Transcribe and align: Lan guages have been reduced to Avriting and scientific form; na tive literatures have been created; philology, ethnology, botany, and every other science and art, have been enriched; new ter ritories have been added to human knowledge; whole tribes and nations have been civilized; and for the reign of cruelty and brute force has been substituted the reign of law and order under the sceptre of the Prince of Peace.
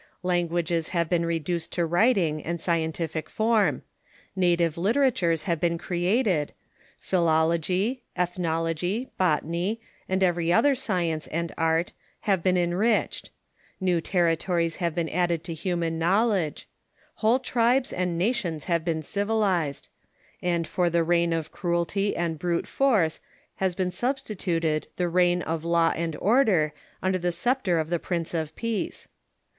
Lan 0.23 0.47
guages 0.49 0.87
have 0.87 1.09
been 1.09 1.27
reduced 1.27 1.71
to 1.73 1.83
Avriting 1.87 2.41
and 2.43 2.59
scientific 2.59 3.29
form; 3.29 3.83
na 4.35 4.55
tive 4.55 4.75
literatures 4.75 5.43
have 5.43 5.59
been 5.59 5.77
created; 5.77 6.53
philology, 6.97 8.01
ethnology, 8.17 9.11
botany, 9.19 9.79
and 10.09 10.23
every 10.23 10.51
other 10.51 10.73
science 10.73 11.27
and 11.27 11.53
art, 11.55 11.91
have 12.21 12.41
been 12.41 12.57
enriched; 12.57 13.29
new 13.79 14.01
ter 14.01 14.35
ritories 14.35 14.77
have 14.77 14.95
been 14.95 15.07
added 15.07 15.43
to 15.43 15.53
human 15.53 15.99
knowledge; 15.99 16.67
whole 17.17 17.37
tribes 17.37 17.93
and 17.93 18.17
nations 18.17 18.63
have 18.63 18.83
been 18.83 19.03
civilized; 19.03 19.87
and 20.41 20.65
for 20.65 20.89
the 20.89 21.03
reign 21.03 21.31
of 21.31 21.51
cruelty 21.51 22.15
and 22.15 22.39
brute 22.39 22.67
force 22.67 23.19
has 23.57 23.75
been 23.75 23.91
substituted 23.91 24.87
the 24.97 25.07
reign 25.07 25.43
of 25.43 25.63
law 25.63 25.93
and 25.95 26.15
order 26.15 26.73
under 27.03 27.19
the 27.19 27.31
sceptre 27.31 27.77
of 27.77 27.91
the 27.91 27.99
Prince 27.99 28.33
of 28.33 28.55
Peace. 28.55 29.07